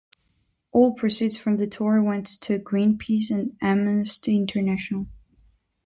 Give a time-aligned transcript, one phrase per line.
[0.71, 5.05] All proceeds from the tour went to Greenpeace and Amnesty International.